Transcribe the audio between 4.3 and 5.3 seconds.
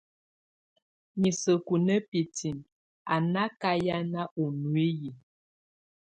ɔ nuiyik.